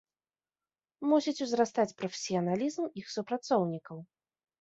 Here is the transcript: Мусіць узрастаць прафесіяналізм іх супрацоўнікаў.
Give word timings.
Мусіць 1.09 1.43
узрастаць 1.45 1.93
прафесіяналізм 1.99 2.87
іх 3.03 3.13
супрацоўнікаў. 3.17 3.97